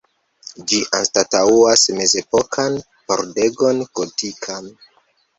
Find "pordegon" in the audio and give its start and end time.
3.11-3.83